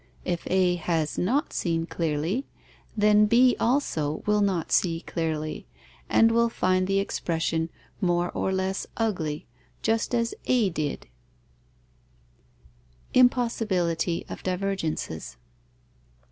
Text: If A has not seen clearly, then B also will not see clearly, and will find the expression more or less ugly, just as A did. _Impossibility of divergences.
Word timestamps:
If 0.25 0.47
A 0.47 0.77
has 0.77 1.19
not 1.19 1.53
seen 1.53 1.85
clearly, 1.85 2.47
then 2.97 3.27
B 3.27 3.55
also 3.59 4.23
will 4.25 4.41
not 4.41 4.71
see 4.71 5.01
clearly, 5.01 5.67
and 6.09 6.31
will 6.31 6.49
find 6.49 6.87
the 6.87 6.97
expression 6.97 7.69
more 8.01 8.31
or 8.31 8.51
less 8.51 8.87
ugly, 8.97 9.45
just 9.83 10.15
as 10.15 10.33
A 10.47 10.71
did. 10.71 11.05
_Impossibility 13.13 14.27
of 14.27 14.41
divergences. 14.41 15.37